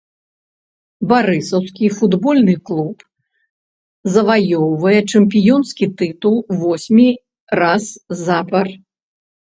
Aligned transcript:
Барысаўскі 1.09 1.89
футбольны 1.97 2.55
клуб 2.69 2.97
заваёўвае 4.15 4.97
чэмпіёнскі 5.11 5.85
тытул 6.01 6.41
восьмы 6.63 7.07
раз 7.61 7.83
запар. 8.25 8.67